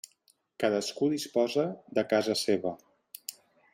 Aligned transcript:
Cadascú 0.61 1.09
disposa 1.11 1.67
de 1.99 2.07
casa 2.15 2.37
seva. 2.45 2.73